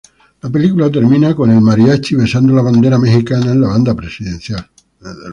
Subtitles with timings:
[0.41, 4.67] La película termina con el Mariachi besando la bandera mexicana en la banda presidencial.